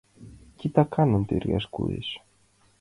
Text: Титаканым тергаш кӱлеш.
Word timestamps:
Титаканым 0.57 1.23
тергаш 1.29 1.65
кӱлеш. 1.73 2.09